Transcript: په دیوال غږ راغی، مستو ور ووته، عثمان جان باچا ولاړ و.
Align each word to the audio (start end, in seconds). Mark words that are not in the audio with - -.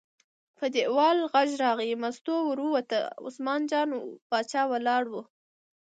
په 0.57 0.65
دیوال 0.75 1.17
غږ 1.33 1.49
راغی، 1.63 1.91
مستو 2.01 2.35
ور 2.47 2.59
ووته، 2.63 2.99
عثمان 3.25 3.61
جان 3.71 3.89
باچا 4.29 4.61
ولاړ 4.71 5.03
و. 5.11 5.13